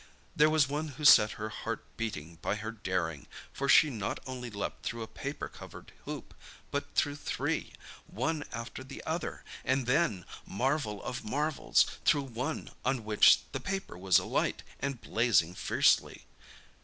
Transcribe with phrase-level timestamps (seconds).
[0.35, 4.49] There was one who set her heart beating by her daring, for she not only
[4.49, 6.33] leaped through a paper covered hoop,
[6.71, 7.73] but through three,
[8.07, 14.63] one after the other, and then—marvel of marvels—through one on which the paper was alight
[14.79, 16.25] and blazing fiercely!